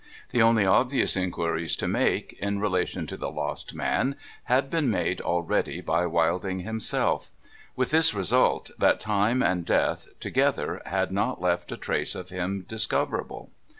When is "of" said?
12.15-12.29